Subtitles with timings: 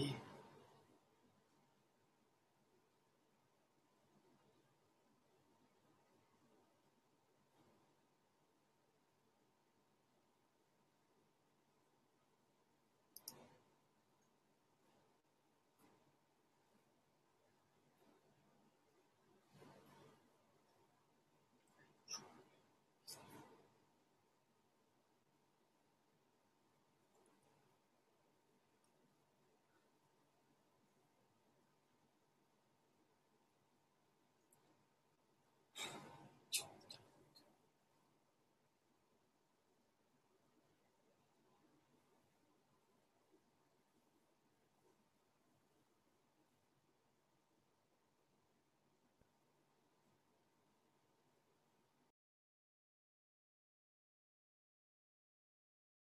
[0.00, 0.29] Yeah.